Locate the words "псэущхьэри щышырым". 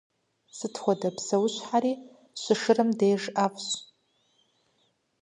1.15-2.89